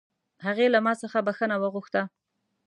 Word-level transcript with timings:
هغې 0.45 0.67
له 0.73 0.79
ما 0.85 0.93
څخه 1.01 1.17
بښنه 1.27 1.55
وغوښته 1.59 2.01